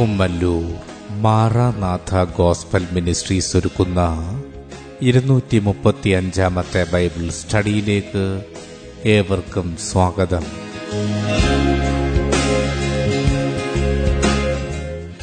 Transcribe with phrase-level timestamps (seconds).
[0.00, 0.72] Kummallur
[1.10, 4.00] Maranatha gospel ministries ഒരുക്കുന്ന
[5.02, 8.42] ഇരുന്നൂറ്റി മുപ്പത്തി അഞ്ചാമത്തെ ബൈബിൾ സ്റ്റഡിയിലേക്ക്
[9.06, 10.42] ഏവർക്കും സ്വാഗതം.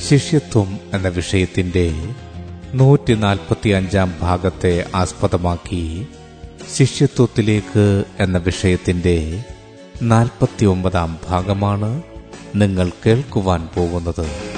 [0.07, 1.91] ശിഷ്യത്വം എന്ന വിഷയത്തിന്റെ
[2.73, 6.07] നൂറ്റി നാൽപ്പത്തി അഞ്ചാം ഭാഗത്തെ ആസ്പദമാക്കി
[6.75, 9.43] ശിഷ്യത്വത്തിലേക്ക് എന്ന വിഷയത്തിന്റെ
[10.01, 12.01] നാൽപ്പത്തി ഒമ്പതാം ഭാഗമാണ്
[12.55, 14.57] നിങ്ങൾ കേൾക്കുവാൻ പോകുന്നത്.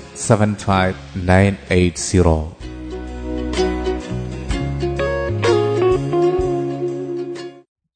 [0.21, 0.93] seven five
[1.29, 2.57] nine eight zero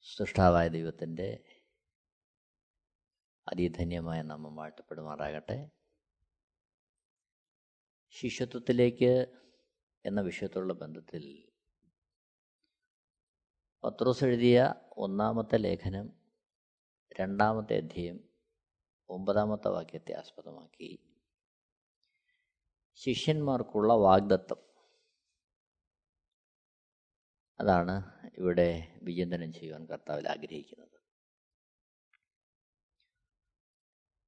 [0.06, 1.44] സൃഷ്ടാവായ ദൈവത്തിന്റെ
[3.48, 5.70] അതിധന്യമായ നാമം വാഴ്ത്തപ്പെടുമാറാകട്ടെ.
[8.10, 9.28] ശിഷ്യത്വത്തിലേക്ക്
[10.06, 11.48] എന്ന വിഷയത്തോടുള്ള ബന്ധത്തിൽ
[13.84, 16.14] പത്രോസ് എഴുതിയ ഒന്നാമത്തെ ലേഖനം
[17.20, 18.30] രണ്ടാമത്തെ അധ്യയം
[19.10, 21.05] ഒമ്പതാമത്തെ വാക്യത്തെ ആസ്പദമാക്കി
[22.96, 24.56] ശിഷ്യന്മാർക്കുള്ള വാഗ്ദത്തം.
[27.60, 31.00] അതാണ് ഇവിടെ വിചിന്തനം ചെയ്യുവാൻ കർത്താവിൽ ആഗ്രഹിക്കുന്നത്.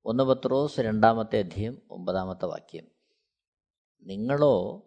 [0.05, 2.87] ഒന്ന് പത്രോസ് രണ്ടാമത്തെ അധ്യയം ഒമ്പതാമത്തെ വാക്യം.
[4.01, 4.83] നിങ്ങളോ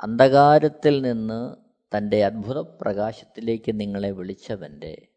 [0.00, 1.56] അന്ധകാരത്തിൽ നിന്ന്
[1.96, 5.08] തന്റെ അത്ഭുത പ്രകാശത്തിലേക്ക് നിങ്ങളെ വിളിച്ചവന്റെ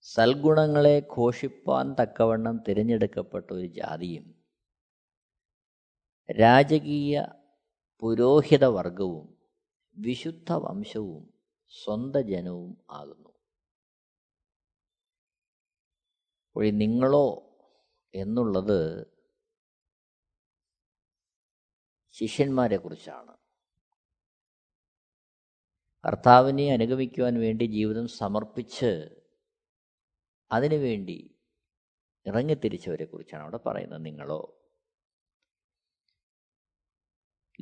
[0.00, 4.39] സൽഗുണങ്ങളെ ഘോഷിപ്പാൻ തക്കവണ്ണം തിരഞ്ഞെടുക്കപ്പെട്ട ഒരു ജാതിയും
[6.30, 7.24] രാജകീയ
[8.02, 9.36] പുരോഹിത വർഗവും
[9.96, 11.22] വിശുദ്ധ വംശവും
[11.72, 13.30] സ്വന്ത ജനവും ആകുന്നു
[16.56, 17.26] വഴി നിങ്ങളോ
[18.14, 18.80] എന്നുള്ളത്
[22.14, 23.34] ശിഷ്യന്മാരെ കുറിച്ചാണ്
[26.04, 28.92] കർത്താവിനെ അനുഗമിക്കുവാൻ വേണ്ടി ജീവിതം സമർപ്പിച്ച്
[30.50, 31.38] അതിനുവേണ്ടി
[32.26, 34.04] ഇറങ്ങിത്തിരിച്ചവരെ കുറിച്ചാണ് അവിടെ പറയുന്നത്.
[34.04, 34.59] നിങ്ങളോ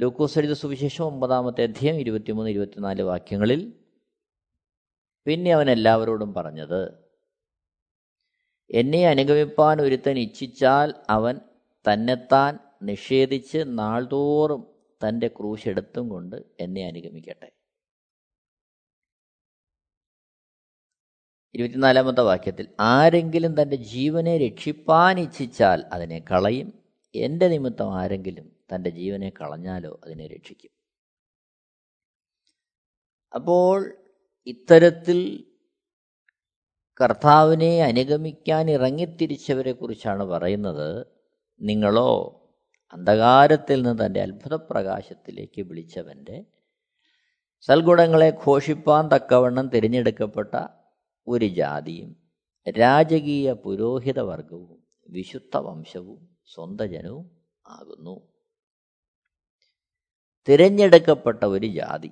[0.00, 3.72] ലൂക്കോസ് എഴുത സുവിശേഷം ഒമ്പതാമത്തെ അധ്യയം ഇരുപത്തിമൂന്ന് ഇരുപത്തിനാല് വാക്യങ്ങളിൽ
[5.26, 7.08] പിന്നെ അവൻ എല്ലാവരോടും പറഞ്ഞത്
[8.70, 11.40] എന്നെ അനുഗമിപ്പാൻ ഒരുത്തൻ ഇച്ഛിച്ചാൽ അവൻ
[11.90, 14.62] തന്നെത്താൻ നിഷേധിച്ച് നാൾതോറും
[15.06, 17.50] തന്റെ ക്രൂശ് എടുത്തും കൊണ്ട് എന്നെ അനുഗമിക്കട്ടെ.
[21.54, 26.72] ഇരുപത്തിനാലാമത്തെ വാക്യത്തിൽ ആരെങ്കിലും തന്റെ ജീവനെ രക്ഷിപ്പാൻ ഇച്ഛിച്ചാൽ അതിനെ കളയും.
[27.14, 30.70] എന്റെ നിമിത്തം ആരെങ്കിലും തന്റെ ജീവനെ കളഞ്ഞാലോ അതിനെ രക്ഷിക്കും.
[33.34, 33.96] അപ്പോൾ
[34.46, 35.44] ഇത്തരത്തിൽ
[37.00, 41.06] കർത്താവിനെ അനുഗമിക്കാൻ ഇറങ്ങിത്തിരിച്ചവരെ കുറിച്ചാണ് പറയുന്നത്.
[41.60, 42.44] നിങ്ങളോ
[42.92, 46.44] അന്ധകാരത്തിൽ നിന്ന് തന്റെ അത്ഭുതപ്രകാശത്തിലേക്ക് വിളിച്ചവന്റെ
[47.68, 50.54] സൽഗുണങ്ങളെ ഘോഷിപ്പാൻ തക്കവണ്ണം തിരഞ്ഞെടുക്കപ്പെട്ട
[51.26, 52.16] ഒരു ജാതിയും
[52.78, 57.30] രാജകീയ പുരോഹിത വർഗവും വിശുദ്ധ വംശവും സ്വന്തജനവും
[57.66, 58.37] ആകുന്നു.
[60.48, 62.10] തിരഞ്ഞെടുക്കപ്പെട്ട ഒരു ജാതി.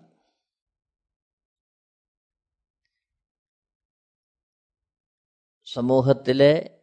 [5.66, 6.80] സമൂഹത്തിലെ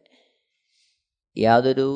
[1.36, 1.88] യാതൊരു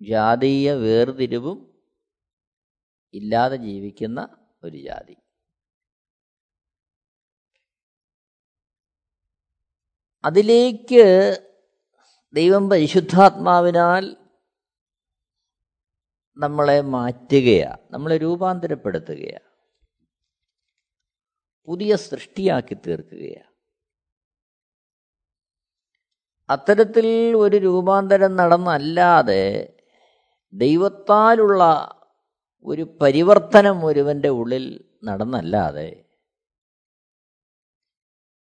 [0.00, 1.82] ജാതീയ വേർതിരിവും
[3.14, 4.28] ഇല്ലാതെ ജീവിക്കുന്ന
[4.64, 5.16] ഒരു ജാതി.
[10.24, 11.04] അതിലേക്ക്
[12.34, 14.25] ദൈവം പരിശുദ്ധാത്മാവിനാൽ
[16.36, 19.46] നമ്മളെ മാറ്റുകയാണ് നമ്മളെ രൂപാന്തരപ്പെടുത്തുകയാണ്
[21.68, 23.52] പുതിയ സൃഷ്ടിയാക്കി തീർക്കുകയാണ്
[26.48, 29.44] അത്തരത്തിൽ ഒരു രൂപാന്തരം നടന്നല്ലാതെ
[30.52, 31.62] ദൈവത്താലുള്ള
[32.66, 35.88] ഒരു പരിവർത്തനം ഒരുവന്റെ ഉള്ളിൽ നടന്നല്ലാതെ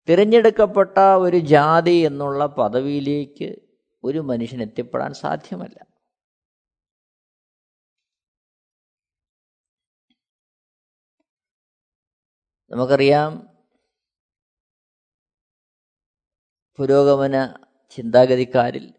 [0.07, 3.49] തിരഞ്ഞെടുക്കപ്പെട്ട ഒരു ജാതി എന്നുള്ള പദവിയിലേക്ക്
[4.03, 5.84] ഒരു മനുഷ്യൻ എത്തിപ്പെടാൻ സാധ്യമല്ല.
[12.75, 13.57] നമുക്കറിയാം
[16.77, 17.57] പുരോഗമന
[17.89, 18.93] ചിന്താഗതിക്കാരിൽ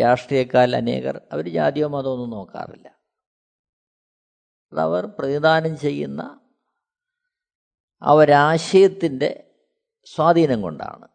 [0.00, 2.88] രാഷ്ട്രീയക്കാരിൽ അനേകർ അവർ ജാതിയോ മതമോ ഒന്നും നോക്കാറില്ല.
[4.72, 6.40] അതവർ പ്രതിദാനം ചെയ്യുന്ന
[8.02, 9.52] ആ ഒരാശയത്തിന്റെ
[10.04, 11.08] സ്വാധീനം കൊണ്ടാണ്.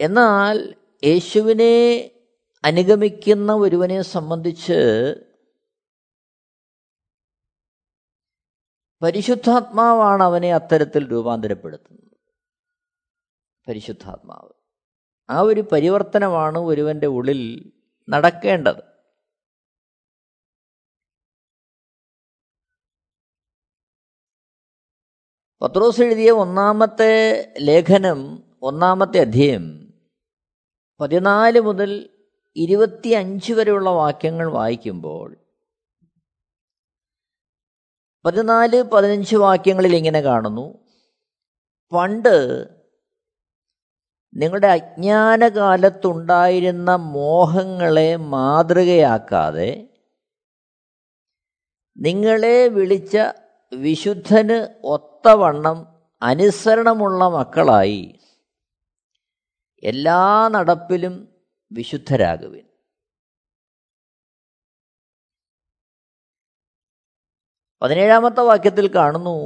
[0.00, 1.96] എന്നാൽ യേശുവിനെ
[2.64, 4.78] അനുഗമിക്കുന്ന ഒരുവനെ സംബന്ധിച്ച്
[9.02, 12.16] പരിശുദ്ധാത്മാവാണ് അവനെ അത്തരത്തിൽ രൂപാന്തരപ്പെടുത്തുന്നത്.
[13.68, 14.52] പരിശുദ്ധാത്മാവ്.
[15.30, 17.72] ആ ഒരു പരിവർത്തനമാണ് ഒരുവന്റെ ഉള്ളിൽ
[18.08, 18.96] നടക്കേണ്ടത്.
[25.62, 29.94] പത്രോസ് എഴുതിയ ഒന്നാമത്തെ ലേഖനം ഒന്നാമത്തെ അധ്യയം
[31.00, 32.10] പതിനാല് മുതൽ
[32.56, 35.45] ഇരുപത്തി അഞ്ച് വരെയുള്ള വാക്യങ്ങൾ വായിക്കുമ്പോൾ
[38.26, 40.84] പതിനാല് പതിനഞ്ച് വാക്യങ്ങളിൽ ഇങ്ങനെ കാണുന്നു.
[41.92, 42.66] പണ്ട്
[44.34, 49.88] നിങ്ങളുടെ അജ്ഞാനകാലത്തുണ്ടായിരുന്ന മോഹങ്ങളെ മാതൃകയാക്കാതെ
[51.96, 53.16] നിങ്ങളെ വിളിച്ച
[53.74, 55.86] വിശുദ്ധന് ഒത്തവണ്ണം
[56.22, 58.20] അനുസരണമുള്ള മക്കളായി
[59.82, 61.28] എല്ലാ നടപ്പിലും
[61.72, 62.65] വിശുദ്ധരാകുവിൻ.
[67.82, 69.36] പതിനേഴാമത്തെ വാക്യത്തിൽ കാണുന്നു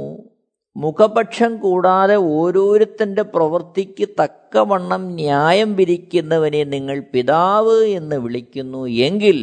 [0.75, 9.39] മുഖപക്ഷം കൂടാതെ ഓരോരുത്തന്റെ പ്രവൃത്തിക്ക് തക്കവണ്ണം ന്യായം വിരിക്കുന്നവനെ നിങ്ങൾ പിതാവ് എന്ന് വിളിക്കുന്നു എങ്കിൽ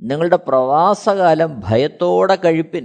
[0.00, 2.84] നിങ്ങളുടെ പ്രവാസകാലം ഭയത്തോടെ കഴിപ്പിൻ.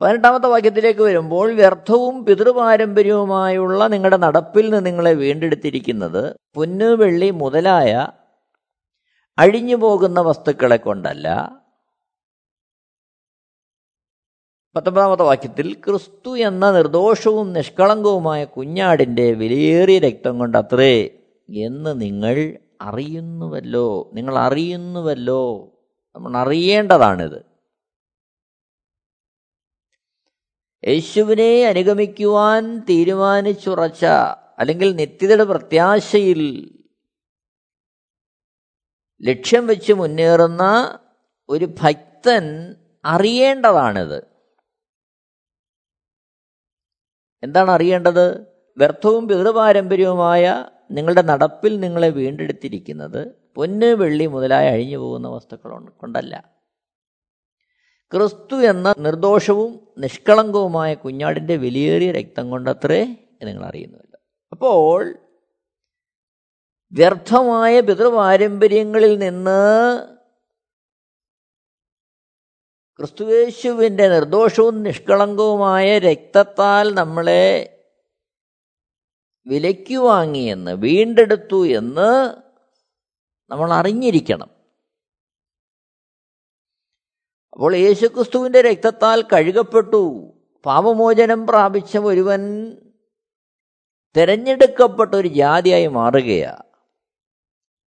[0.00, 8.08] പതിനെട്ടാമത്തെ വാക്യത്തിലേക്ക് വരുമ്പോൾ വ്യർത്ഥവും പിതൃപാരമ്പര്യവുമായുള്ള നിങ്ങളുടെ നടപ്പിൽ നിന്ന് നിങ്ങളെ വീണ്ടെടുത്തിരിക്കുന്നത് പൊന്നു വെള്ളി മുതലായ
[9.40, 11.56] അഴിഞ്ഞു പോകുന്ന വസ്തുക്കളെ കൊണ്ടല്ല.
[14.76, 21.02] പത്തൊമ്പതാമത്തെ വാക്യത്തിൽ ക്രിസ്തു എന്ന നിർദോഷവും നിഷ്കളങ്കവുമായ കുഞ്ഞാടിന്റെ വിലയേറിയ രക്തം കൊണ്ടത്രേ
[21.48, 24.10] എന്ന് നിങ്ങൾ അറിയുന്നുവല്ലോ.
[24.14, 25.72] നിങ്ങൾ അറിയുന്നുവല്ലോ.
[26.16, 27.42] നമ്മൾ അറിയേണ്ടതാണിത്.
[30.86, 34.04] യേശുവിനെ അനുഗമിക്കുവാൻ തീരുമാനിച്ചുറച്ച
[34.58, 36.76] അല്ലെങ്കിൽ നിത്യതയുടെ പ്രത്യാശയിൽ
[39.22, 40.98] ലക്ഷ്യം വെച്ച് മുന്നേറുന്ന
[41.48, 42.74] ഒരു ഭക്തൻ
[43.04, 44.26] അറിയേണ്ടതാണിത്.
[47.42, 48.40] എന്താണ് അറിയേണ്ടത്?
[48.78, 56.60] വ്യർത്ഥവും പിതൃപാരമ്പര്യവുമായ നിങ്ങളുടെ നടപ്പിൽ നിങ്ങളെ വീണ്ടെടുത്തിരിക്കുന്നത് പൊന്ന് വെള്ളി മുതലായ അഴിഞ്ഞു പോകുന്ന വസ്തുക്കൾ കൊണ്ടല്ല.
[58.12, 64.20] ക്രിസ്തു എന്ന നിർദോഷവും നിഷ്കളങ്കവുമായ കുഞ്ഞാടിന്റെ വിലയേറിയ രക്തം കൊണ്ടത്രേ നിങ്ങൾ അറിയുന്നുവല്ലോ
[64.52, 65.29] അപ്പോൾ
[66.92, 69.98] വ്യർത്ഥമായ പിതൃപാരമ്പര്യങ്ങളിൽ നിന്ന്
[72.96, 77.76] ക്രിസ്തുവേശുവിന്റെ നിർദോഷവും നിഷ്കളങ്കവുമായ രക്തത്താൽ നമ്മളെ
[79.46, 82.34] വിലയ്ക്ക് വാങ്ങിയെന്ന് വീണ്ടെടുത്തു എന്ന്
[83.50, 84.50] നമ്മൾ അറിഞ്ഞിരിക്കണം.
[87.52, 90.32] അപ്പോൾ യേശുക്രിസ്തുവിന്റെ രക്തത്താൽ കഴുകപ്പെട്ടു.
[90.64, 92.72] പാപമോചനം പ്രാപിച്ച ഒരുവൻ
[94.16, 96.69] തിരഞ്ഞെടുക്കപ്പെട്ട ഒരു ജാതിയായി മാറുകയാണ്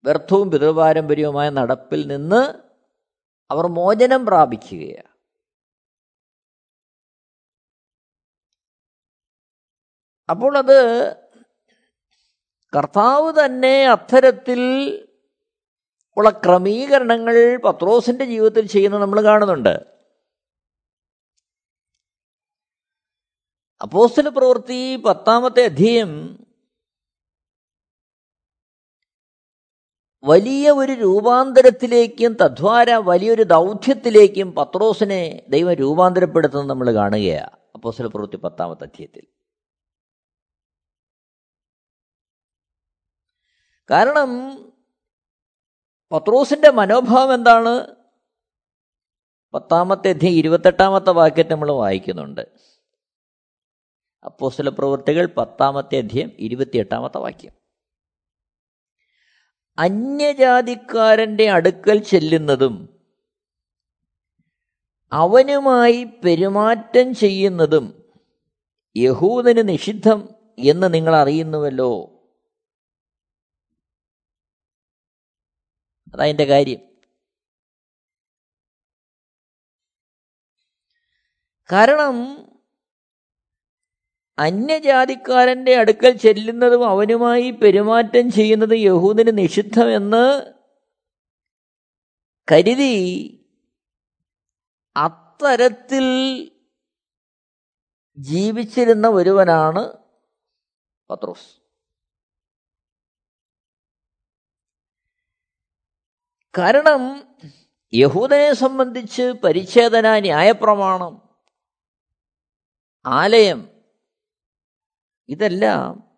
[0.05, 2.71] വ്യർത്ഥവും പിതൃപാരമ്പര്യവുമായ നടപ്പിൽ നിന്ന്
[3.51, 5.11] അവർ മോചനം പ്രാപിക്കുകയാണ്.
[10.31, 11.15] അപ്പോൾ അത്
[12.77, 14.61] കർത്താവ് തന്നെ അത്തരത്തിൽ
[16.17, 19.91] ഉള്ള ക്രമീകരണങ്ങൾ പത്രോസിന്റെ ജീവിതത്തിൽ ചെയ്യുന്ന നമ്മൾ കാണുന്നുണ്ട്.
[23.83, 26.40] അപ്പോസ്തല പ്രവൃത്തി പത്താമത്തെ അധ്യയം
[30.25, 39.27] വലിയ ഒരു രൂപാന്തരത്തിലേക്കും തദ്വാര വലിയൊരു ദൗത്യത്തിലേക്കും പത്രോസിനെ ദൈവം രൂപാന്തരപ്പെടുത്തുന്നത് നമ്മൾ കാണുകയാണ് അപ്പോസ്തല പ്രവൃത്തി പത്താമത്തെ അധ്യയത്തിൽ.
[43.91, 44.59] കാരണം
[46.13, 47.87] പത്രോസിന്റെ മനോഭാവം എന്താണ്?
[49.55, 52.49] പത്താമത്തെ അധ്യയം ഇരുപത്തെട്ടാമത്തെ വാക്യത്തെ നമ്മൾ വായിക്കുന്നുണ്ട്.
[54.25, 57.60] അപ്പോസ്തല പ്രവൃത്തികൾ പത്താമത്തെ അധ്യയം ഇരുപത്തിയെട്ടാമത്തെ വാക്യം.
[59.81, 63.01] അന്യജാതിക്കാരന്റെ അടുക്കൽ ചെല്ലുന്നതും
[65.13, 68.15] അവനുമായി പെരുമാറ്റം ചെയ്യുന്നതും
[68.97, 72.21] യഹൂദന് നിഷിദ്ധം എന്ന് നിങ്ങൾ അറിയുന്നുവല്ലോ.
[76.15, 76.81] അതതിന്റെ കാര്യം.
[81.73, 82.50] കാരണം
[84.41, 90.25] അന്യജാതിക്കാരന്റെ അടുക്കൽ ചെല്ലുന്നതും അവനുമായി പെരുമാറ്റം ചെയ്യുന്നത് യഹൂദിന് നിഷിദ്ധമെന്ന്
[92.53, 92.95] കരുതി
[94.97, 96.07] അത്തരത്തിൽ
[98.19, 99.83] ജീവിച്ചിരുന്ന ഒരുവനാണ്
[101.11, 101.49] പത്രോസ്.
[106.59, 107.03] കാരണം
[107.93, 111.15] യഹൂദനെ സംബന്ധിച്ച് പരിച്ഛേദന ന്യായപ്രമാണം
[113.05, 113.70] ആലയം
[115.31, 116.11] ഇതെല്ലാം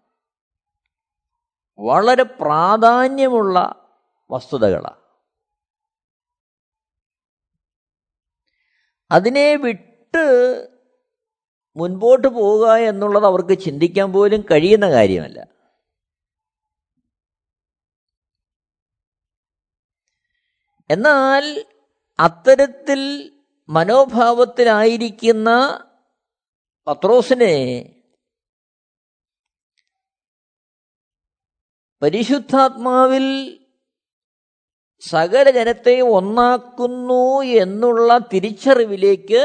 [1.78, 3.58] വളരെ പ്രാധാന്യമുള്ള
[4.30, 5.00] വസ്തുതകളാണ്
[9.10, 10.24] അതിനെ വിട്ട്
[11.76, 15.38] മുൻപോട്ട് പോവുക എന്നുള്ളത് അവർക്ക് ചിന്തിക്കാൻ പോലും കഴിയുന്ന കാര്യമല്ല.
[20.90, 21.44] എന്നാൽ
[22.18, 23.00] അത്തരത്തിൽ
[23.68, 25.50] മനോഭാവത്തിലായിരിക്കുന്ന
[26.86, 27.56] പത്രോസിനെ
[32.02, 33.58] പരിശുദ്ധാത്മാവിൽ
[35.00, 39.42] സകല ജനത്തെ ഒന്നാക്കുന്നു എന്നുള്ള തിരിച്ചറിവിലേക്ക്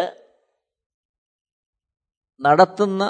[2.40, 3.04] നടത്തുന്ന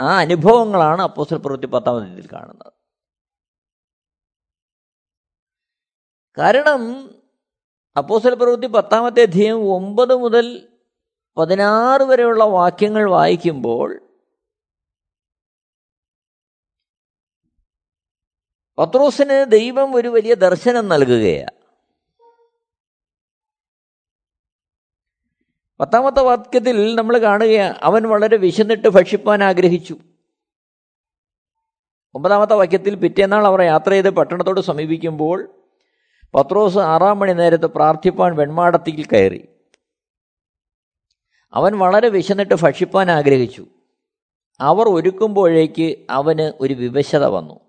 [0.00, 2.72] ആ അനുഭവങ്ങളാണ് അപ്പോസ്റ്റൽ പ്രവൃത്തി പത്താം തീയതിയിൽ കാണുന്നത്.
[6.38, 7.10] കാരണം
[7.96, 10.68] അപ്പോസ്റ്റൽ പ്രവൃത്തി പത്താമത്തെ അധ്യയം ഒമ്പത് മുതൽ
[11.36, 14.05] പതിനാറ് വരെയുള്ള വാക്യങ്ങൾ വായിക്കുമ്പോൾ
[18.78, 21.50] പത്രോസിന് ദൈവം ഒരു വലിയ ദർശനം നൽകുകയാണ്.
[25.80, 29.96] പത്താമത്തെ വാക്യത്തിൽ നമ്മൾ കാണുകയാണ് അവൻ വളരെ വിശന്നിട്ട് ഭക്ഷിപ്പാൻ ആഗ്രഹിച്ചു.
[32.14, 35.52] ഒമ്പതാമത്തെ വാക്യത്തിൽ പിറ്റേന്നാൾ അവർ യാത്ര ചെയ്ത് പട്ടണത്തോട് സമീപിക്കുമ്പോൾ
[36.34, 39.48] പത്രോസ് ആറാം മണി നേരത്ത് പ്രാർത്ഥിപ്പാൻ വെൺമാടത്തിൽ കയറി.
[41.54, 43.66] അവൻ വളരെ വിശന്നിട്ട് ഭക്ഷിപ്പാൻ ആഗ്രഹിച്ചു.
[44.60, 47.65] അവർ ഒരുക്കുമ്പോഴേക്ക് അവന് ഒരു വിവശത വന്നു.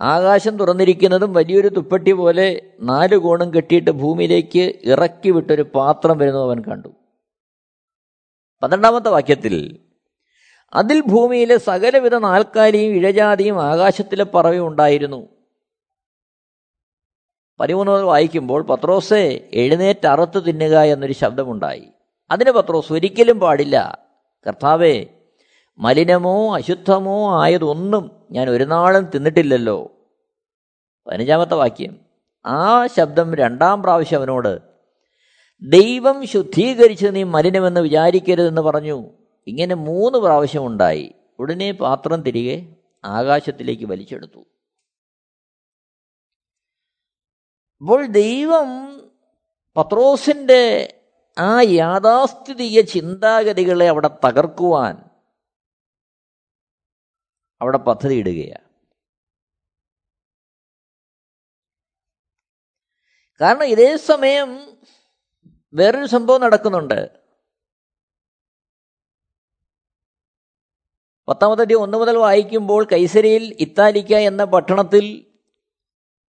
[0.00, 6.88] ആകാശം തുറന്നിരിക്കുന്നതും വലിയൊരു തുപ്പട്ടി പോലെ നാല് കോണും കെട്ടിയിട്ട് ഭൂമിയിലേക്ക് ഇറക്കി വിട്ടൊരു പാത്രം വരുന്നത് അവൻ കണ്ടു.
[8.62, 9.78] പന്ത്രണ്ടാമത്തെ വാക്യത്തിൽ
[10.74, 15.28] അതിൽ ഭൂമിയിലെ സകലവിധ നാൽക്കാലിയും ഇഴജാതിയും ആകാശത്തിലെ പറവയും ഉണ്ടായിരുന്നു.
[17.60, 21.88] പതിമൂന്നത് വായിക്കുമ്പോൾ പത്രോസെ എഴുന്നേറ്റ് അറുത്ത് തിന്നുക എന്നൊരു ശബ്ദമുണ്ടായി.
[22.30, 23.98] അതിന് പത്രോസ് ഒരിക്കലും പാടില്ല.
[24.46, 25.06] കർത്താവേ
[25.78, 29.92] മലിനമോ അശുദ്ധമോ ആയതൊന്നും ഞാൻ ഒരു നാളും തിന്നിട്ടില്ലല്ലോ.
[31.06, 32.00] പതിനഞ്ചാമത്തെ വാക്യം.
[32.46, 34.58] ആ ശബ്ദം രണ്ടാം പ്രാവശ്യം അവനോട്
[35.62, 39.10] ദൈവം ശുദ്ധീകരിച്ച് നീ മലിനമെന്ന് വിചാരിക്കരുതെന്ന് പറഞ്ഞു.
[39.46, 41.14] ഇങ്ങനെ മൂന്ന് പ്രാവശ്യം ഉണ്ടായി.
[41.38, 44.44] ഉടനെ പാത്രം തിരികെ ആകാശത്തിലേക്ക് വലിച്ചെടുത്തു.
[47.80, 49.00] അപ്പോൾ ദൈവം
[49.76, 50.94] പത്രോസിന്റെ
[51.38, 55.13] ആ യാഥാസ്ഥിതിക ചിന്താഗതികളെ അവിടെ തകർക്കുവാൻ
[57.64, 58.66] അവിടെ പദ്ധതി ഇടുകയാണ്
[63.40, 64.50] കാരണം ഇതേ സമയം
[65.74, 66.98] വേറൊരു സംഭവം നടക്കുന്നുണ്ട്.
[71.28, 75.04] പത്താമത്തെ ഒന്ന് മുതൽ വായിക്കുമ്പോൾ കൈസരിയിൽ ഇത്താലിക്ക എന്ന പട്ടണത്തിൽ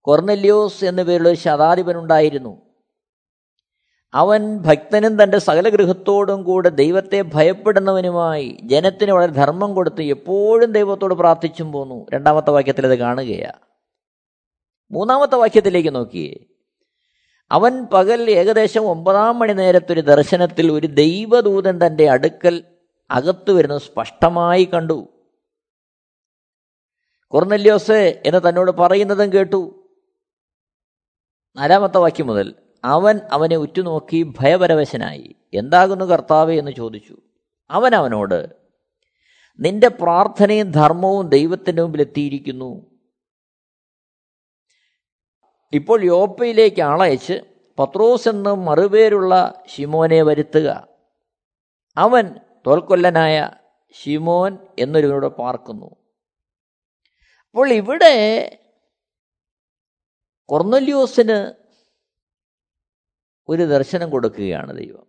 [0.09, 2.53] കൊർനെല്യോസ് എന്നുപേരുള്ള ഒരു ശതാധിപനുണ്ടായിരുന്നു.
[4.15, 11.73] അവൻ ഭക്തനും തന്റെ സകല ഗൃഹത്തോടും കൂടെ ദൈവത്തെ ഭയപ്പെടുന്നവനുമായി ജനത്തിന് വളരെ ധർമ്മം കൊടുത്ത് എപ്പോഴും ദൈവത്തോട് പ്രാർത്ഥിച്ചും
[11.73, 12.07] പോന്നു.
[12.15, 13.71] രണ്ടാമത്തെ വാക്യത്തിൽ അത് കാണുകയാണ്
[14.91, 16.37] മൂന്നാമത്തെ വാക്യത്തിലേക്ക് നോക്കിയേ
[17.51, 22.65] അവൻ പകൽ ഏകദേശം ഒമ്പതാം മണി നേരത്തൊരു ദർശനത്തിൽ ഒരു ദൈവദൂതൻ തന്റെ അടുക്കൽ
[23.11, 25.09] അകത്തു വരുന്നത് സ്പഷ്ടമായി കണ്ടു.
[27.29, 29.87] കൊർനെല്യോസ് എന്ന് തന്നോട് പറയുന്നതും കേട്ടു.
[31.57, 35.37] നാലാമത്തെ വാക്യം മുതൽ അവൻ അവനെ ഉറ്റുനോക്കി ഭയപരവശനായി.
[35.55, 37.17] എന്താകുന്നു കർത്താവേ എന്ന് ചോദിച്ചു.
[37.71, 38.57] അവൻ അവനോട്
[39.61, 42.87] നിന്റെ പ്രാർത്ഥനയും ധർമ്മവും ദൈവത്തിന്റെ മുമ്പിൽ എത്തിയിരിക്കുന്നു.
[45.73, 47.43] ഇപ്പോൾ യോപ്പയിലേക്ക് ആളയച്ച്
[47.79, 50.89] പത്രോസ് എന്ന് മറുപേരുള്ള ഷിമോനെ വരുത്തുക.
[51.97, 52.35] അവൻ
[52.67, 53.51] തോൽക്കൊല്ലനായ
[54.03, 55.97] ഷിമോൻ എന്നൊരുവനോട് പാർക്കുന്നു.
[57.51, 58.57] അപ്പോൾ ഇവിടെ
[60.49, 61.60] കൊർന്നല്യോസിന്
[63.51, 65.07] ഒരു ദർശനം കൊടുക്കുകയാണ് ദൈവം.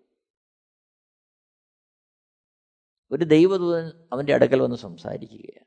[3.11, 5.65] ഒരു ദൈവദൂതൻ അവന്റെ അടുക്കൽ വന്ന് സംസാരിക്കുകയാണ്.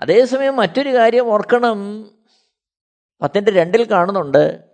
[0.00, 2.04] അതേസമയം മറ്റൊരു കാര്യം ഓർക്കണം.
[3.22, 4.64] പത്തിന്റെ രണ്ടിൽ കാണുന്നുണ്ട്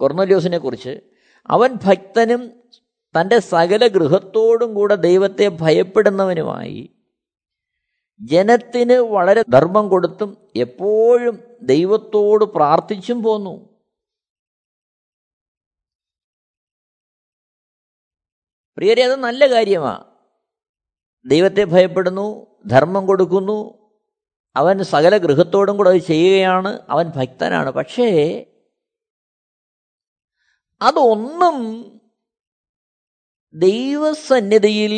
[0.00, 1.00] കൊർന്നല്യോസിനെ കുറിച്ച്
[1.46, 2.62] അവൻ ഭക്തനും
[3.20, 6.96] തന്റെ സകല ഗൃഹത്തോടും കൂടെ ദൈവത്തെ ഭയപ്പെടുന്നവനുമായി.
[8.20, 13.75] ജനത്തിന് വളരെ ധർമ്മം കൊടുത്തും എപ്പോഴും ദൈവത്തോട് പ്രാർത്ഥിച്ചും പോന്നു.
[18.76, 20.04] പ്രിയരെ അത് നല്ല കാര്യമാണ്
[21.26, 23.88] ദൈവത്തെ ഭയപ്പെടുന്നു ധർമ്മം കൊടുക്കുന്നു
[24.56, 27.70] അവൻ സകല ഗൃഹത്തോടും കൂടെ അത് ചെയ്യുകയാണ് അവൻ ഭക്തനാണ്.
[27.70, 28.08] പക്ഷേ
[30.80, 31.56] അതൊന്നും
[33.54, 34.94] ദൈവസന്നിധിയിൽ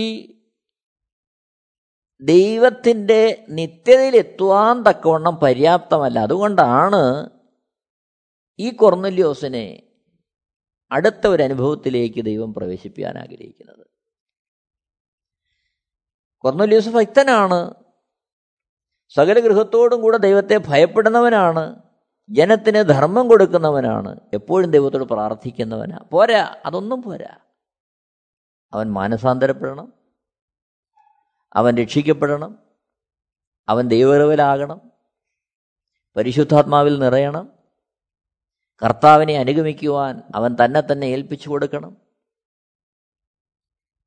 [2.20, 6.18] ദൈവത്തിന്റെ നിത്യതയിലെത്തുവാൻ തക്കവണ്ണം പര്യാപ്തമല്ല.
[6.18, 7.30] അതുകൊണ്ടാണ്
[8.58, 9.87] ഈ കൊർന്നല്യോസിനെ
[10.90, 13.86] അടുത്ത ഒരു അനുഭവത്തിലേക്ക് ദൈവം പ്രവേശിപ്പിക്കാൻ ആഗ്രഹിക്കുന്നത്.
[16.38, 17.74] കൊർന്നൊല്യൂസ് ഭക്തനാണ്
[19.08, 21.82] സകല ഗൃഹത്തോടും കൂടെ ദൈവത്തെ ഭയപ്പെടുന്നവനാണ്.
[22.30, 24.20] ജനത്തിന് ധർമ്മം കൊടുക്കുന്നവനാണ്.
[24.32, 25.98] എപ്പോഴും ദൈവത്തോട് പ്രാർത്ഥിക്കുന്നവനാ.
[26.12, 27.38] പോരാ അതൊന്നും പോരാ.
[28.72, 29.92] അവൻ മാനസാന്തരപ്പെടണം.
[31.52, 32.58] അവൻ രക്ഷിക്കപ്പെടണം.
[33.68, 34.92] അവൻ ദൈവറിവലാകണം
[36.16, 37.57] പരിശുദ്ധാത്മാവിൽ നിറയണം.
[38.84, 41.96] കർത്താവിനെ അനുഗമിക്കുവാൻ അവൻ തന്നെ തന്നെ ഏൽപ്പിച്ചു കൊടുക്കണം.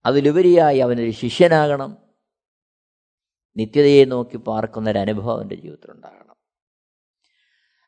[0.06, 1.98] അതിലുപരിയായി അവനൊരു ശിഷ്യനാകണം.
[3.58, 6.36] നിത്യതയെ നോക്കി പാർക്കുന്ന ഒരു അനുഭവം അവന്റെ ജീവിതത്തിലുണ്ടാകണം.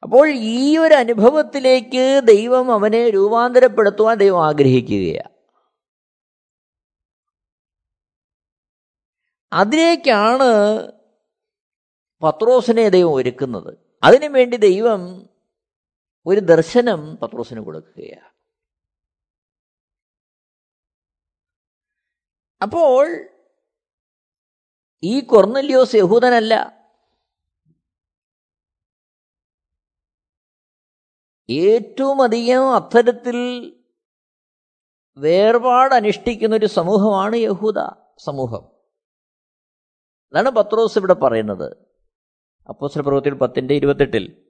[0.03, 5.33] അപ്പോൾ ഈ ഒരു അനുഭവത്തിലേക്ക് ദൈവം അവനെ രൂപാന്തരപ്പെടുത്തുവാൻ ദൈവം ആഗ്രഹിക്കുകയാണ്.
[9.53, 10.91] അതിലേക്കാണ്
[12.21, 13.77] പത്രോസിനെ ദൈവം ഒരുക്കുന്നത്.
[14.03, 15.29] അതിനുവേണ്ടി ദൈവം
[16.25, 18.33] ഒരു ദർശനം പത്രോസിന് കൊടുക്കുകയാണ്.
[22.61, 23.29] അപ്പോൾ
[25.03, 26.83] ഈ കൊർന്നല്യോസ് യഹൂദനല്ല.
[31.49, 33.69] ഏറ്റവും അധികം അത്തരത്തിൽ
[35.17, 37.75] വേർപാട് അനുഷ്ഠിക്കുന്ന ഒരു സമൂഹമാണ് യഹൂദ
[38.17, 38.71] സമൂഹം.
[40.31, 41.77] അതാണ് പത്രോസ് ഇവിടെ പറയുന്നത്.
[42.69, 44.42] അപ്പോസ്ല പ്രവൃത്തിയിൽ പത്തിന്റെ ഇരുപത്തെട്ടിൽ.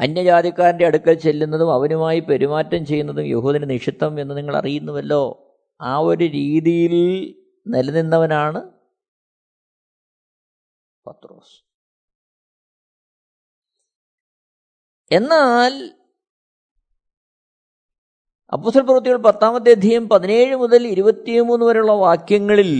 [0.00, 5.54] അന്യജാതിക്കാരന്റെ അടുക്കൽ ചെല്ലുന്നതും അവനുമായി പെരുമാറ്റം ചെയ്യുന്നതും യഹൂദന് നിഷിദ്ധം എന്ന് നിങ്ങൾ അറിയുന്നുവല്ലോ.
[5.80, 6.94] ആ ഒരു രീതിയിൽ
[7.66, 8.70] നിലനിന്നവനാണ്
[11.06, 11.66] പത്രോസ്.
[15.12, 15.96] എന്നാൽ
[18.52, 22.70] അപ്പുസൽ പ്രവൃത്തികൾ പത്താമത്തെ അധ്യയം പതിനേഴ് മുതൽ ഇരുപത്തിമൂന്ന് വരെയുള്ള വാക്യങ്ങളിൽ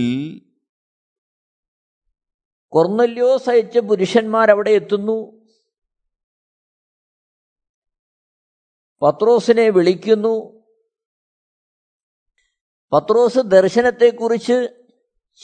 [2.69, 5.36] കൊർന്നല്യോസ് അയച്ച പുരുഷന്മാർ അവിടെ എത്തുന്നു.
[9.01, 10.63] പത്രോസിനെ വിളിക്കുന്നു.
[12.93, 14.85] പത്രോസ് ദർശനത്തെക്കുറിച്ച്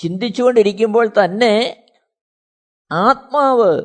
[0.01, 1.85] ചിന്തിച്ചുകൊണ്ടിരിക്കുമ്പോൾ തന്നെ
[2.91, 3.81] ആത്മാവ്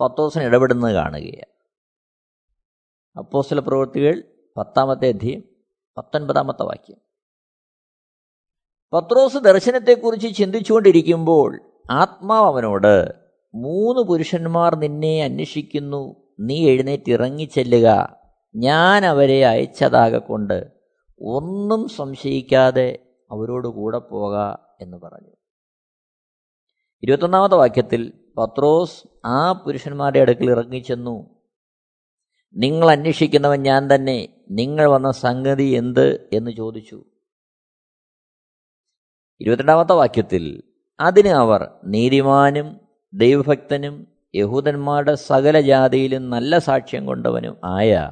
[0.00, 1.56] പത്രോസിന് ഇടപെടുന്നത് കാണുകയാണ്.
[3.18, 4.22] അപ്പോസ്തല പ്രവൃത്തികൾ
[4.56, 5.42] പത്താമത്തെ അധ്യയം
[5.98, 6.96] പത്തൊൻപതാമത്തെ വാക്യം.
[8.92, 13.14] പത്രോസ് ദർശനത്തെക്കുറിച്ച് ചിന്തിച്ചുകൊണ്ടിരിക്കുമ്പോൾ ആത്മാവ് അവനോട്
[13.54, 16.25] മൂന്ന് പുരുഷന്മാർ നിന്നെ അന്വേഷിക്കുന്നു.
[16.40, 18.16] നീ എഴുന്നേറ്റ് ഇറങ്ങിച്ചെല്ലുക
[18.56, 20.72] ഞാൻ അവരെ അയച്ചതാകൊണ്ട്
[21.20, 22.98] ഒന്നും സംശയിക്കാതെ
[23.30, 24.36] അവരോട് കൂടെ പോക
[24.80, 25.30] എന്ന് പറഞ്ഞു.
[27.02, 31.36] ഇരുപത്തൊന്നാമത്തെ വാക്യത്തിൽ പത്രോസ് ആ പുരുഷന്മാരുടെ അടുക്കൽ ഇറങ്ങിച്ചെന്നു
[32.56, 34.28] നിങ്ങൾ അന്വേഷിക്കുന്നവൻ ഞാൻ തന്നെ.
[34.50, 36.28] നിങ്ങൾ വന്ന സംഗതി എന്ത്?
[36.32, 37.04] എന്ന് ചോദിച്ചു.
[39.40, 40.62] ഇരുപത്തിരണ്ടാമത്തെ വാക്യത്തിൽ
[41.00, 42.80] അതിന് അവർ നീതിമാനും
[43.14, 48.10] ദൈവഭക്തനും യഹൂദന്മാരുടെ സകല ജാതിയിലും നല്ല സാക്ഷ്യം കൊണ്ടവനും ആയ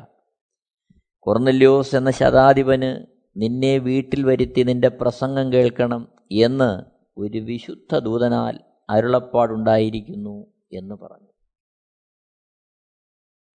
[1.20, 3.06] കൊർന്നല്യോസ് എന്ന ശതാധിപന്
[3.36, 6.70] നിന്നെ വീട്ടിൽ വരുത്തി നിന്റെ പ്രസംഗം കേൾക്കണം എന്ന്
[7.16, 8.60] ഒരു വിശുദ്ധ ദൂതനാൽ
[8.90, 11.32] അരുളപ്പാടുണ്ടായിരിക്കുന്നു എന്ന് പറഞ്ഞു.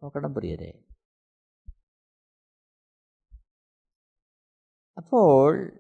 [0.04, 0.74] നോക്കണം പ്രിയരെ.
[4.98, 5.72] അപ്പോൾ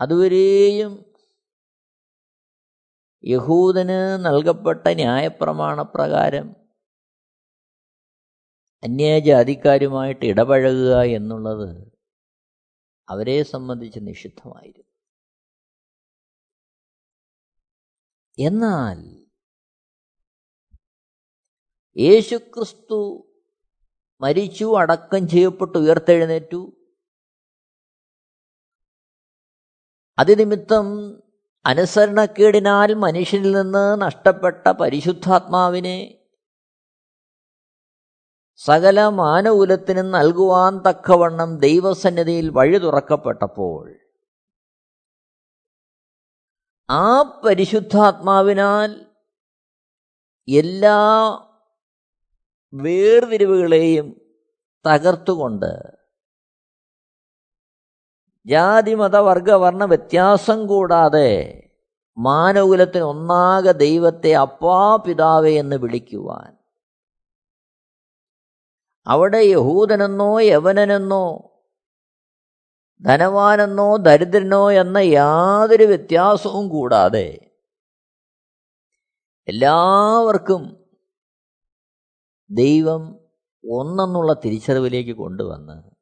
[0.00, 1.15] അതുവരെയും
[3.24, 6.56] യഹൂദന് നൽകപ്പെട്ട ന്യായപ്രമാണപ്രകാരം
[8.84, 11.92] അന്യജാതിക്കാരുമായിട്ട് ഇടപഴകുക എന്നുള്ളത്
[13.08, 14.86] അവരെ സംബന്ധിച്ച് നിഷിദ്ധമായിരുന്നു.
[18.38, 19.26] എന്നാൽ
[21.98, 23.28] യേശുക്രിസ്തു
[24.20, 26.72] മരിച്ചു അടക്കം ചെയ്യപ്പെട്ടു ഉയർത്തെഴുന്നേറ്റു.
[30.18, 30.86] അതിനിമിത്തം
[31.66, 35.98] അനുസരണക്കേടിനാൽ മനുഷ്യനിൽ നിന്ന് നഷ്ടപ്പെട്ട പരിശുദ്ധാത്മാവിനെ
[38.60, 43.82] സകല മാനകുലത്തിനും നൽകുവാൻ തക്കവണ്ണം ദൈവസന്നിധിയിൽ വഴി തുറക്കപ്പെട്ടപ്പോൾ
[46.88, 48.90] ആ പരിശുദ്ധാത്മാവിനാൽ
[50.48, 50.98] എല്ലാ
[52.72, 54.06] വേർതിരിവുകളെയും
[54.84, 55.95] തകർത്തുകൊണ്ട്
[58.46, 61.62] ജാതി മത വർഗവർണ വ്യത്യാസം കൂടാതെ
[62.18, 66.56] മാനകുലത്തിന് ഒന്നാകെ ദൈവത്തെ അപ്പാ പിതാവേ എന്ന് വിളിക്കുവാൻ.
[69.06, 71.52] അവിടെ യഹൂദനെന്നോ യവനനെന്നോ
[73.00, 77.52] ധനവാനെന്നോ ദരിദ്രനോ എന്ന യാതൊരു വ്യത്യാസവും കൂടാതെ
[79.48, 80.84] എല്ലാവർക്കും
[82.50, 83.20] ദൈവം
[83.70, 85.95] ഒന്നെന്നുള്ള തിരിച്ചറിവിലേക്ക് കൊണ്ടുവന്ന്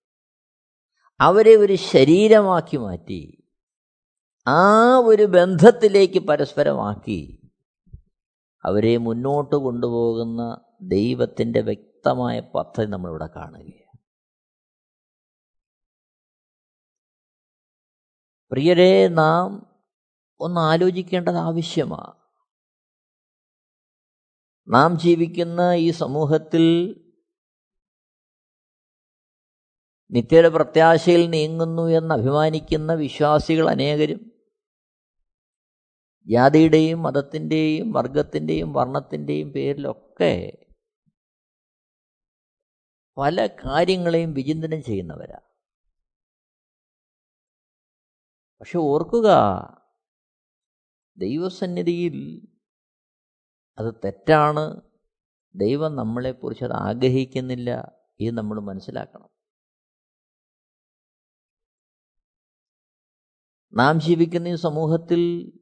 [1.21, 3.51] അവരെ ഒരു ശരീരമാക്കി മാറ്റി
[4.47, 7.51] ആ ഒരു ബന്ധത്തിലേക്ക് പരസ്പരമാക്കി
[8.65, 13.99] അവരെ മുന്നോട്ട് കൊണ്ടുപോകുന്ന ദൈവത്തിന്റെ വ്യക്തമായ പദ്ധതി നമ്മളിവിടെ കാണുകയാണ്.
[18.51, 19.67] പ്രിയരെ നാം
[20.41, 22.25] ഒന്ന് ആലോചിക്കേണ്ടത് ആവശ്യമാണ്.
[24.69, 26.95] നാം ജീവിക്കുന്ന ഈ സമൂഹത്തിൽ
[30.11, 34.35] നിത്യയുടെ പ്രത്യാശയിൽ നീങ്ങുന്നു എന്ന് അഭിമാനിക്കുന്ന വിശ്വാസികൾ അനേകരും
[36.27, 40.53] ജാതിയുടെയും മതത്തിന്റെയും വർഗത്തിന്റെയും വർണത്തിന്റെയും പേരിലൊക്കെ
[43.17, 45.39] പല കാര്യങ്ങളെയും വിചിന്തനം ചെയ്യുന്നവരാ.
[48.61, 49.29] പക്ഷെ ഓർക്കുക
[51.19, 52.47] ദൈവസന്നിധിയിൽ
[53.79, 54.81] അത് തെറ്റാണ്.
[55.55, 59.34] ദൈവം നമ്മളെക്കുറിച്ച് അത് ആഗ്രഹിക്കുന്നില്ല ഇത് നമ്മൾ മനസ്സിലാക്കണം.
[63.77, 65.53] നാം ജീവിക്കുന്ന ഈ സമൂഹത്തിൽ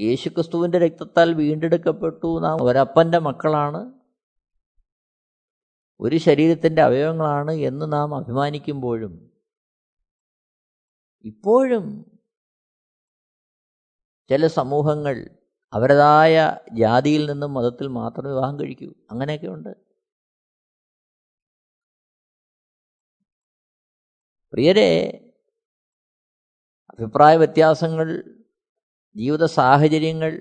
[0.00, 2.40] യേശുക്രിസ്തുവിന്റെ രക്തത്താൽ വീണ്ടെടുക്കപ്പെട്ടു.
[2.40, 3.92] നാം ഒരപ്പന്റെ മക്കളാണ്.
[6.00, 9.30] ഒരു ശരീരത്തിന്റെ അവയവങ്ങളാണ് എന്ന് നാം അഭിമാനിക്കുമ്പോഴും
[11.24, 12.18] ഇപ്പോഴും
[14.28, 15.28] ചില സമൂഹങ്ങൾ
[15.72, 18.94] അവരതായ ജാതിയിൽ നിന്നും മതത്തിൽ മാത്രം വിവാഹം കഴിക്കൂ.
[19.10, 19.87] അങ്ങനെയൊക്കെ ഉണ്ട്.
[24.52, 24.90] പ്രിയരെ
[26.90, 28.24] അഭിപ്രായ വ്യത്യാസങ്ങൾ
[29.16, 30.40] ജീവിത സാഹചര്യങ്ങൾ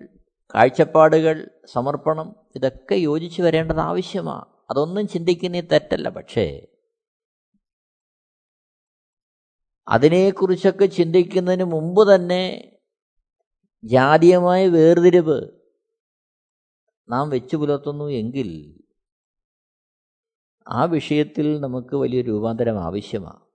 [0.56, 4.46] കാഴ്ചപ്പാടുകൾ സമർപ്പണം ഇതൊക്കെ യോജിച്ചു വരേണ്ടത് ആവശ്യമാണ്.
[4.70, 6.10] അതൊന്നും ചിന്തിക്കുന്നേ തെറ്റല്ല.
[6.10, 6.68] പക്ഷേ
[9.88, 12.72] അതിനെക്കുറിച്ചൊക്കെ ചിന്തിക്കുന്നതിന് മുമ്പ് തന്നെ
[13.84, 15.52] ജാതീയമായ വേർതിരിവ്
[17.10, 18.80] നാം വെച്ചു പുലർത്തുന്നു എങ്കിൽ
[20.68, 23.47] ആ വിഷയത്തിൽ നമുക്ക് വലിയ രൂപാന്തരം ആവശ്യമാണ്.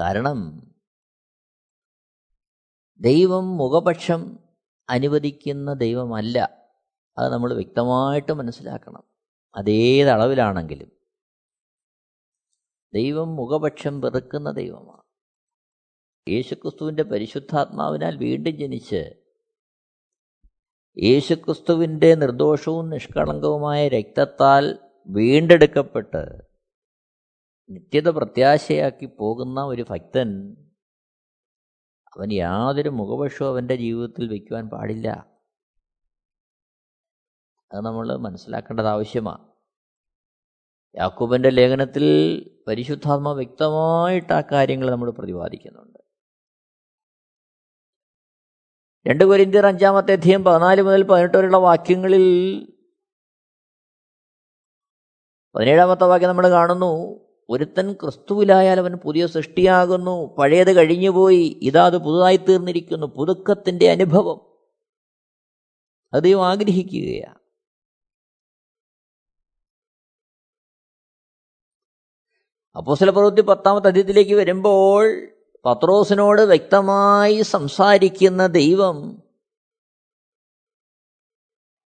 [0.00, 0.68] കാരണം
[3.00, 4.38] ദൈവം മുഖപക്ഷം
[4.88, 6.38] അനുവദിക്കുന്ന ദൈവമല്ല.
[7.18, 9.02] അത് നമ്മൾ വ്യക്തമായിട്ട് മനസ്സിലാക്കണം.
[9.56, 10.90] അതേതളവിലാണെങ്കിലും.
[12.94, 15.02] ദൈവം മുഖപക്ഷം വെറുക്കുന്ന ദൈവമാണ്.
[16.30, 19.14] യേശുക്രിസ്തുവിന്റെ പരിശുദ്ധാത്മാവിനാൽ വീണ്ടും ജനിച്ച്
[20.98, 26.47] യേശുക്രിസ്തുവിന്റെ നിർദോഷവും നിഷ്കളങ്കവുമായ രക്തത്താൽ വീണ്ടെടുക്കപ്പെട്ട്
[27.70, 30.56] നിത്യത പ്രത്യാശയാക്കി പോകുന്ന ഒരു ഭക്തൻ
[32.16, 35.08] അവൻ യാതൊരു മുഖപക്ഷവും അവന്റെ ജീവിതത്തിൽ വയ്ക്കുവാൻ പാടില്ല.
[37.72, 39.48] അത് നമ്മൾ മനസ്സിലാക്കേണ്ടത് ആവശ്യമാണ്
[40.96, 42.04] യാക്കൂബന്റെ ലേഖനത്തിൽ
[42.68, 45.98] പരിശുദ്ധാത്മ വ്യക്തമായിട്ട് ആ കാര്യങ്ങൾ നമ്മൾ പ്രതിപാദിക്കുന്നുണ്ട്.
[49.06, 52.24] രണ്ട് കൊരിന്തിയർ അഞ്ചാമത്തെ അധ്യയം പതിനാല് മുതൽ പതിനെട്ട് വരെയുള്ള വാക്യങ്ങളിൽ
[55.54, 57.27] പതിനേഴാമത്തെ വാക്യം നമ്മൾ കാണുന്നു.
[57.50, 64.38] ഒരുത്തൻ ക്രിസ്തുവിലായാൽ അവൻ പുതിയ സൃഷ്ടിയാകുന്നു പഴയത് കഴിഞ്ഞുപോയി ഇതാ അത് പുതുതായി തീർന്നിരിക്കുന്നു പുതുക്കത്തിന്റെ അനുഭവം.
[66.12, 67.38] അത് ദൈവം ആഗ്രഹിക്കുകയാണ്
[72.76, 75.04] അപ്പോസ്തല പ്രവൃത്തി പത്താമത്തെ അധ്യയത്തിലേക്ക് വരുമ്പോൾ
[75.64, 79.22] പത്രോസിനോട് വ്യക്തമായി സംസാരിക്കുന്ന ദൈവം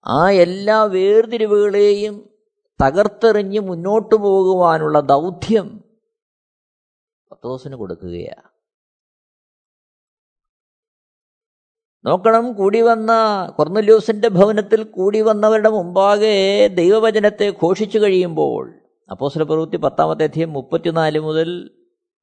[0.06, 2.35] ആ എല്ലാ വേർതിരിവുകളെയും
[2.79, 5.67] തകർത്തെറിഞ്ഞ് മുന്നോട്ടു പോകുവാനുള്ള ദൗത്യം
[7.31, 8.49] പത്രോസിന് കൊടുക്കുകയാണ്
[12.05, 13.11] നോക്കണം കൂടി വന്ന
[13.57, 16.35] കൊർന്നല്യൂസിന്റെ ഭവനത്തിൽ കൂടി വന്നവരുടെ മുമ്പാകെ
[16.67, 18.65] ദൈവവചനത്തെ ഘോഷിച്ചു കഴിയുമ്പോൾ
[19.09, 21.49] അപ്പോസ്ല പ്രവൃത്തി പത്താമത്തെ അധ്യയം മുപ്പത്തിനാല് മുതൽ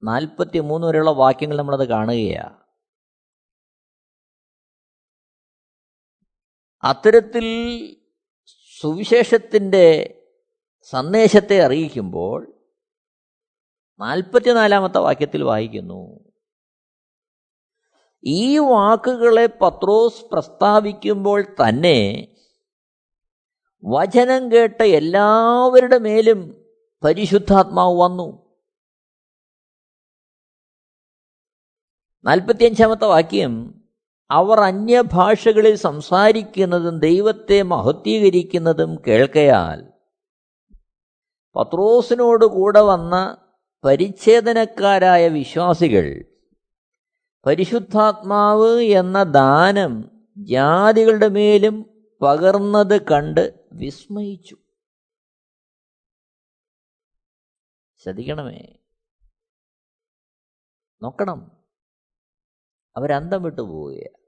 [0.03, 2.57] നാൽപ്പത്തി മൂന്ന് വരെയുള്ള വാക്യങ്ങൾ നമ്മളത് കാണുകയാണ്
[6.85, 7.47] അത്തരത്തിൽ
[8.77, 9.87] സുവിശേഷത്തിന്റെ
[10.83, 12.55] സന്ദേശത്തെ അറിയിക്കുമ്പോൾ
[14.01, 16.19] നാൽപ്പത്തിനാലാമത്തെ വാക്യത്തിൽ വായിക്കുന്നു.
[18.25, 22.29] ഈ വാക്കുകളെ പത്രോസ് പ്രസ്താവിക്കുമ്പോൾ തന്നെ
[23.85, 26.65] വചനം കേട്ട എല്ലാവരുടെ മേലും
[27.05, 28.57] പരിശുദ്ധാത്മാവ് വന്നു.
[32.25, 33.85] നാൽപ്പത്തിയഞ്ചാമത്തെ വാക്യം
[34.31, 39.92] അവർ അന്യഭാഷകളിൽ സംസാരിക്കുന്നതും ദൈവത്തെ മഹത്വീകരിക്കുന്നതും കേൾക്കയാൽ
[41.57, 43.37] പത്രോസിനോട് കൂടെ വന്ന
[43.85, 46.25] പരിച്ഛേദനക്കാരായ വിശ്വാസികൾ
[47.47, 54.57] പരിശുദ്ധാത്മാവ് എന്ന ദാനം ജാതികളുടെ മേലും പകർന്നത് കണ്ട് വിസ്മയിച്ചു.
[57.97, 58.79] ശ്രദ്ധിക്കണമേ.
[61.03, 61.65] നോക്കണം.
[62.97, 64.23] അവരന്തം വിട്ടു പോവുക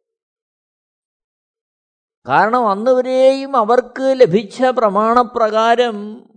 [2.28, 6.28] കാരണം അന്നുവരെയും അവർക്ക് ലഭിച്ച പ്രമാണപ്രകാരം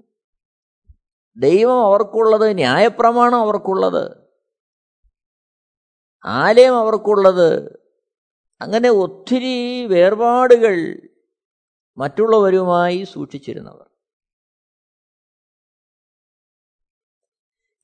[1.38, 4.28] ദൈവം അവർക്കുള്ളത് ന്യായപ്രമാണം അവർക്കുള്ളത്
[6.26, 7.80] ആലയം അവർക്കുള്ളത്
[8.62, 10.76] അങ്ങനെ ഒത്തിരി വേർപാടുകൾ
[11.98, 13.88] മറ്റുള്ളവരുമായി സൂക്ഷിച്ചിരുന്നവർ.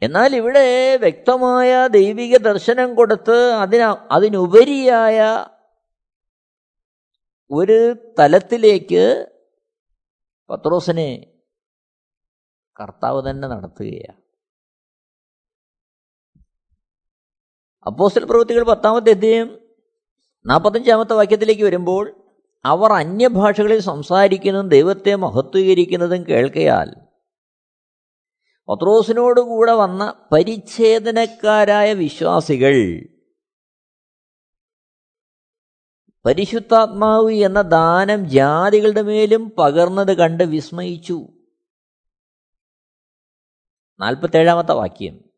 [0.01, 5.19] എന്നാൽ ഇവിടെ വ്യക്തമായ ദൈവിക ദർശനം കൊടുത്ത് അതിന അതിനുപരിയായ
[7.51, 9.25] ഒരു തലത്തിലേക്ക്
[10.49, 11.32] പത്രോസിനെ
[12.81, 14.23] കർത്താവ് തന്നെ നടത്തുകയാണ്.
[17.85, 19.59] അപ്പോസ്റ്റൽ പ്രവൃത്തികൾ പത്താമത്തെ അധ്യയം
[20.45, 22.23] നാൽപ്പത്തഞ്ചാമത്തെ വാക്യത്തിലേക്ക് വരുമ്പോൾ
[22.65, 26.89] അവർ അന്യഭാഷകളിൽ സംസാരിക്കുന്നതും ദൈവത്തെ മഹത്വീകരിക്കുന്നതും കേൾക്കയാൽ
[28.69, 32.75] പത്രോസിനോടുകൂടെ വന്ന പരിച്ഛേദനക്കാരായ വിശ്വാസികൾ
[36.25, 41.42] പരിശുദ്ധാത്മാവ് എന്ന ദാനം ജാതികളുടെ മേലും പകർന്നത് കണ്ട് വിസ്മയിച്ചു.
[44.03, 45.29] നാൽപ്പത്തേഴാമത്തെ വാക്യം.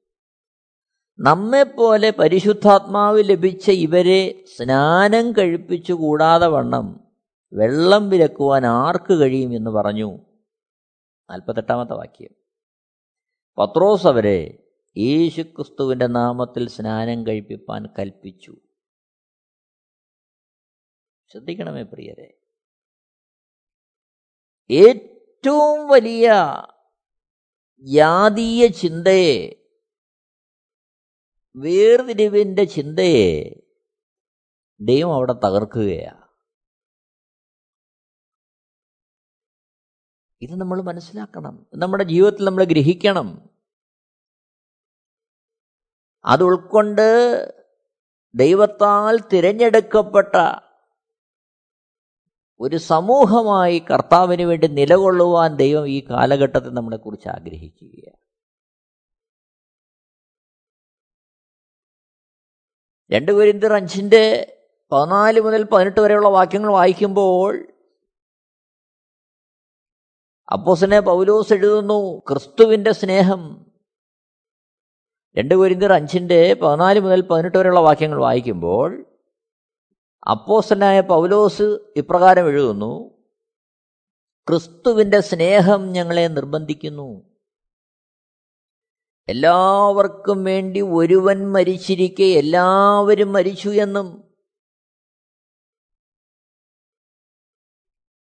[1.20, 7.08] നമ്മെപ്പോലെ പരിശുദ്ധാത്മാവ് ലഭിച്ച ഇവരെ സ്നാനം കഴിപ്പിച്ചു കൂടാതെ വണ്ണം
[7.54, 10.20] വെള്ളം വിലക്കുവാൻ ആർക്ക് കഴിയും എന്ന് പറഞ്ഞു.
[11.30, 12.30] നാൽപ്പത്തെട്ടാമത്തെ വാക്യം.
[13.58, 14.64] പത്രോസ് അവരെ
[14.98, 18.56] യേശുക്രിസ്തുവിന്റെ നാമത്തിൽ സ്നാനം കഴിപ്പിപ്പാൻ കൽപ്പിച്ചു.
[21.32, 22.38] ശ്രദ്ധിക്കണമേ പ്രിയരെ.
[24.72, 26.34] ഏറ്റവും വലിയ
[27.80, 29.66] ജാതീയ ചിന്തയെ
[31.56, 33.44] വേർതിരിവിന്റെ ചിന്തയെ
[34.80, 36.26] ദൈവം അവിടെ തകർക്കുകയാണ്
[40.42, 41.68] ഇത് നമ്മൾ മനസ്സിലാക്കണം.
[41.76, 43.50] നമ്മുടെ ജീവിതത്തിൽ നമ്മൾ ഗ്രഹിക്കണം.
[46.26, 47.06] അത് ഉൾക്കൊണ്ട്
[48.36, 50.65] ദൈവത്താൽ തിരഞ്ഞെടുക്കപ്പെട്ട
[52.60, 58.18] ഒരു സമൂഹമായി കർത്താവിന് വേണ്ടി നിലകൊള്ളുവാൻ ദൈവം ഈ കാലഘട്ടത്തിൽ നമ്മളെക്കുറിച്ച് ആഗ്രഹിക്കുകയാണ്.
[63.12, 64.52] രണ്ട് കുരിന്തിർ അഞ്ചിന്റെ
[64.92, 67.68] പതിനാല് മുതൽ പതിനെട്ട് വരെയുള്ള വാക്യങ്ങൾ വായിക്കുമ്പോൾ
[70.52, 73.66] അപ്പോസിനെ പൗലോസ് എഴുതുന്നു ക്രിസ്തുവിന്റെ സ്നേഹം.
[75.38, 79.15] രണ്ട് കുരിന്തിർ അഞ്ചിന്റെ പതിനാല് മുതൽ പതിനെട്ട് വരെയുള്ള വാക്യങ്ങൾ വായിക്കുമ്പോൾ
[80.30, 83.16] അപ്പോസനായ പൗലോസ് ഇപ്രകാരം എഴുതുന്നു
[84.48, 87.40] ക്രിസ്തുവിന്റെ സ്നേഹം ഞങ്ങളെ നിർബന്ധിക്കുന്നു.
[89.30, 94.34] എല്ലാവർക്കും വേണ്ടി ഒരുവൻ മരിച്ചിരിക്കെ എല്ലാവരും മരിച്ചു എന്നും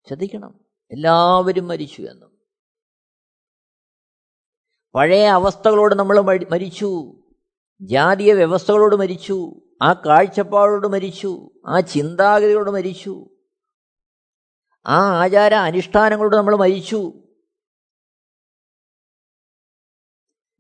[0.08, 0.66] ശ്രദ്ധിക്കണം.
[0.92, 2.38] എല്ലാവരും മരിച്ചു എന്നും.
[4.96, 6.20] പഴയ അവസ്ഥകളോട് നമ്മൾ
[6.52, 7.23] മരിച്ചു.
[7.84, 13.30] ജാതീയ വ്യവസ്ഥകളോട് മരിച്ചു ആ കാഴ്ചപ്പാടോട് മരിച്ചു ആ ചിന്താഗതിയോട് മരിച്ചു
[14.88, 17.14] ആ ആചാര അനുഷ്ഠാനങ്ങളോട് നമ്മൾ മരിച്ചു.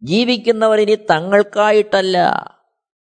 [0.03, 2.17] ജീവിക്കുന്നവർ ഇനി തങ്ങൾക്കായിട്ടല്ല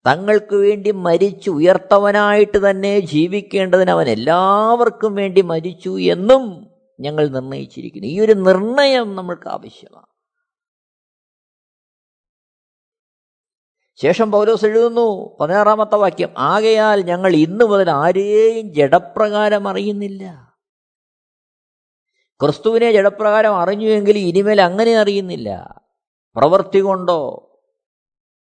[0.07, 8.07] തങ്ങൾക്ക് വേണ്ടി മരിച്ചു ഉയർത്തവനായിട്ട് തന്നെ ജീവിക്കേണ്ടതിന് അവൻ എല്ലാവർക്കും വേണ്ടി മരിച്ചു എന്നും ഞങ്ങൾ നിർണയിച്ചിരിക്കുന്നു.
[8.07, 10.06] ഈ ഒരു നിർണയം നമ്മൾക്ക് ആവശ്യമാണ്.
[14.01, 20.53] ശേഷം പൗലോസ് എഴുതുന്നു പതിനാറാമത്തെ വാക്യം ആകയാൽ ഞങ്ങൾ ഇന്നു മുതൽ ആരെയും ജഡപ്രകാരം അറിയുന്നില്ല.
[22.41, 25.81] ക്രിസ്തുവിനെ ജഡപ്രകാരം അറിഞ്ഞുവെങ്കിൽ ഇനിമേൽ അങ്ങനെ അറിയുന്നില്ല.
[26.35, 27.43] പ്രവൃത്തി കൊണ്ടോ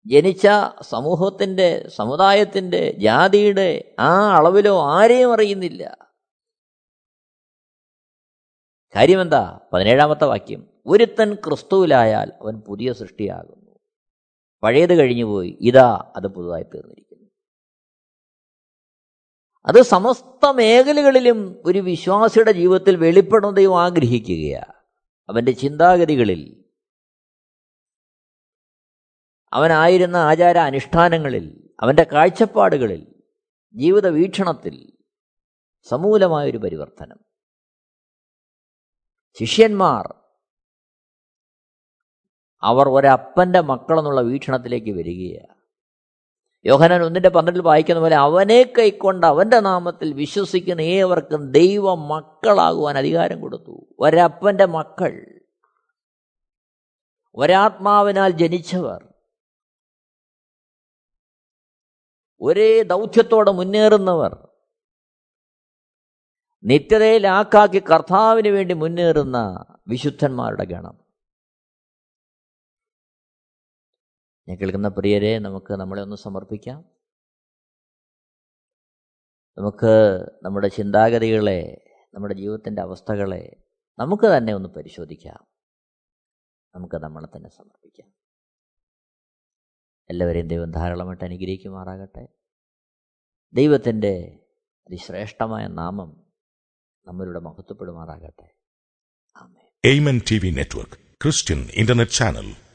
[0.06, 0.48] ജനിച്ച
[0.82, 5.98] സമൂഹത്തിന്റെ സമുദായത്തിന്റെ ജാതിയുടെ ആ അളവിലോ ആരെയും അറിയുന്നില്ല.
[8.96, 9.60] കാര്യമെന്താ?
[9.74, 13.65] പതിനേഴാമത്തെ വാക്യം ഒരുത്തൻ ക്രിസ്തുവിലായാൽ അവൻ പുതിയ സൃഷ്ടിയാകുന്നു.
[14.66, 17.30] പഴയത് കഴിഞ്ഞുപോയി ഇതാ അത് പുതുതായി തീർന്നിരിക്കുന്നു.
[19.66, 24.74] അത് സമസ്ത മേഖലകളിലും ഒരു വിശ്വാസിയുടെ ജീവിതത്തിൽ വെളിപ്പെടുന്നതയും ആഗ്രഹിക്കുകയാണ്
[25.30, 26.66] അവന്റെ ചിന്താഗതികളിൽ.
[29.54, 33.24] അവനായിരുന്ന ആചാര അനുഷ്ഠാനങ്ങളിൽ അവന്റെ കാഴ്ചപ്പാടുകളിൽ
[33.74, 34.92] ജീവിത വീക്ഷണത്തിൽ
[35.84, 37.20] സമൂലമായൊരു പരിവർത്തനം.
[39.40, 40.25] ശിഷ്യന്മാർ
[42.66, 45.56] അവർ ഒരപ്പന്റെ മക്കളെന്നുള്ള വീക്ഷണത്തിലേക്ക് വരികയാണ്.
[46.66, 53.96] യോഹനൻ ഒന്നിന്റെ പന്ത്രണ്ടിൽ വായിക്കുന്ന പോലെ അവനെ കൈക്കൊണ്ട് അവന്റെ നാമത്തിൽ വിശ്വസിക്കുന്ന ഏവർക്കും ദൈവ മക്കളാകുവാൻ അധികാരം കൊടുത്തു.
[54.00, 55.42] ഒരപ്പന്റെ മക്കൾ
[57.36, 59.02] ഒരാത്മാവിനാൽ ജനിച്ചവർ
[62.42, 64.48] ഒരേ ദൗത്യത്തോടെ മുന്നേറുന്നവർ
[66.64, 71.05] നിത്യതയിലാക്കാക്കി കർത്താവിന് വേണ്ടി മുന്നേറുന്ന വിശുദ്ധന്മാരുടെ ഗണം.
[74.48, 76.86] ഞാൻ കേൾക്കുന്ന പ്രിയരെ നമുക്ക് നമ്മളെ ഒന്ന് സമർപ്പിക്കാം.
[79.58, 83.64] നമുക്ക് നമ്മുടെ ചിന്താഗതികളെ നമ്മുടെ ജീവിതത്തിന്റെ അവസ്ഥകളെ
[84.00, 85.48] നമുക്ക് തന്നെ ഒന്ന് പരിശോധിക്കാം.
[86.76, 88.14] നമുക്ക് നമ്മളെ തന്നെ സമർപ്പിക്കാം.
[90.10, 92.28] എല്ലാവരെയും ദൈവം ധാരാളമായിട്ട് അനുഗ്രഹിക്കുമാറാകട്ടെ.
[93.54, 94.40] ദൈവത്തിന്റെ
[94.88, 96.34] അതിശ്രേഷ്ഠമായ നാമം
[97.08, 98.56] നമ്മളുടെ മഹത്വപ്പെടുമാറാകട്ടെ.
[100.34, 102.65] TV network Christian internet Channel